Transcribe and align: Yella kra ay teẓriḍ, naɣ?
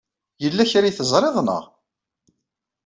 Yella 0.43 0.63
kra 0.71 0.85
ay 0.87 0.95
teẓriḍ, 0.97 1.37
naɣ? 1.41 1.63